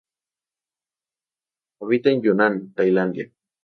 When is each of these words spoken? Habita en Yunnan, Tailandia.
Habita 1.79 2.09
en 2.09 2.23
Yunnan, 2.23 2.61
Tailandia. 2.73 3.31